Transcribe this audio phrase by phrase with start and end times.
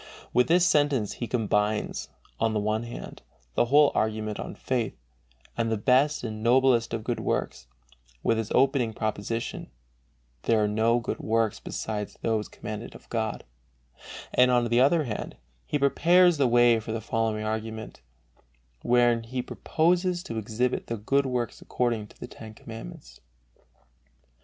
[0.33, 2.09] With this sentence he combines,
[2.39, 3.21] on the one hand,
[3.53, 4.97] the whole argument on faith,
[5.55, 7.67] as the best and noblest of good works,
[8.23, 9.69] with his opening proposition
[10.45, 13.43] (there are no good works besides those commanded of God),
[14.33, 15.37] and, on the other hand,
[15.67, 18.01] he prepares the way for the following argument,
[18.81, 23.19] wherein he proposes to exhibit the good works according to the Ten Commandments.